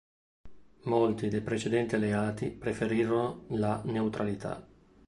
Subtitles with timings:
[0.85, 4.67] Molti dei precedenti alleati preferirono la neutralità.